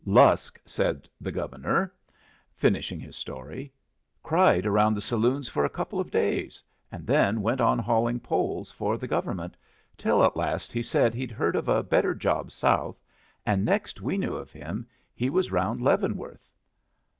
"Lusk," 0.03 0.59
said 0.65 1.07
the 1.21 1.31
Governor, 1.31 1.93
finishing 2.55 2.99
his 2.99 3.15
story, 3.15 3.71
"cried 4.23 4.65
around 4.65 4.95
the 4.95 4.99
saloons 4.99 5.47
for 5.47 5.63
a 5.63 5.69
couple 5.69 5.99
of 5.99 6.09
days, 6.09 6.63
and 6.91 7.05
then 7.05 7.43
went 7.43 7.61
on 7.61 7.77
hauling 7.77 8.19
poles 8.19 8.71
for 8.71 8.97
the 8.97 9.07
government, 9.07 9.55
till 9.99 10.23
at 10.23 10.35
last 10.35 10.73
he 10.73 10.81
said 10.81 11.13
he'd 11.13 11.29
heard 11.29 11.55
of 11.55 11.67
a 11.69 11.83
better 11.83 12.15
job 12.15 12.51
south, 12.51 12.99
and 13.45 13.63
next 13.63 14.01
we 14.01 14.17
knew 14.17 14.33
of 14.33 14.49
him 14.51 14.87
he 15.13 15.29
was 15.29 15.51
round 15.51 15.83
Leavenworth. 15.83 16.49